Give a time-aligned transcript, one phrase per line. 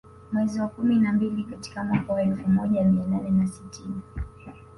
[0.31, 4.01] Mwezi wa kumi na mbili katika mwaka wa elfu moja mia nane na sitini